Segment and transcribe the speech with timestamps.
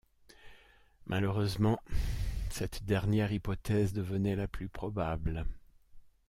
[1.05, 1.79] Malheureusement,
[2.49, 5.45] cette dernière hypothèse devenait la plus probable.